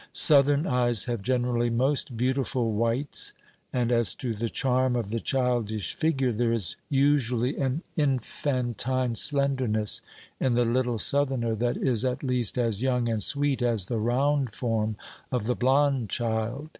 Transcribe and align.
Southern 0.13 0.65
eyes 0.65 1.03
have 1.05 1.21
generally 1.21 1.69
most 1.69 2.17
beautiful 2.17 2.71
whites. 2.73 3.33
And 3.71 3.91
as 3.91 4.15
to 4.15 4.33
the 4.33 4.49
charm 4.49 4.95
of 4.95 5.09
the 5.11 5.19
childish 5.19 5.93
figure, 5.93 6.33
there 6.33 6.51
is 6.51 6.75
usually 6.89 7.57
an 7.57 7.83
infantine 7.95 9.13
slenderness 9.13 10.01
in 10.39 10.53
the 10.53 10.65
little 10.65 10.97
Southener 10.97 11.53
that 11.59 11.77
is 11.77 12.03
at 12.03 12.23
least 12.23 12.57
as 12.57 12.81
young 12.81 13.09
and 13.09 13.21
sweet 13.21 13.61
as 13.61 13.85
the 13.85 13.99
round 13.99 14.51
form 14.53 14.95
of 15.31 15.45
the 15.45 15.53
blond 15.55 16.09
child. 16.09 16.69